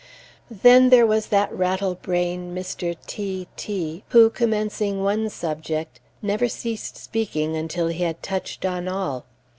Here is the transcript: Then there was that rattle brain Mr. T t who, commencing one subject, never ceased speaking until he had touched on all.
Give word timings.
Then 0.49 0.89
there 0.89 1.05
was 1.05 1.27
that 1.27 1.53
rattle 1.53 1.93
brain 1.93 2.55
Mr. 2.55 2.95
T 3.05 3.47
t 3.55 4.03
who, 4.09 4.31
commencing 4.31 5.03
one 5.03 5.29
subject, 5.29 5.99
never 6.23 6.47
ceased 6.47 6.97
speaking 6.97 7.55
until 7.55 7.85
he 7.89 8.03
had 8.03 8.23
touched 8.23 8.65
on 8.65 8.87
all. 8.87 9.25